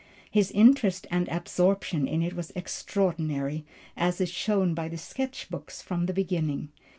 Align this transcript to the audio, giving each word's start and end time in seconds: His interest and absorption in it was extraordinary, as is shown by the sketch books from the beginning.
His 0.31 0.49
interest 0.49 1.05
and 1.11 1.27
absorption 1.29 2.07
in 2.07 2.23
it 2.23 2.33
was 2.33 2.51
extraordinary, 2.55 3.65
as 3.95 4.19
is 4.19 4.29
shown 4.29 4.73
by 4.73 4.87
the 4.87 4.97
sketch 4.97 5.47
books 5.51 5.79
from 5.83 6.07
the 6.07 6.13
beginning. 6.13 6.69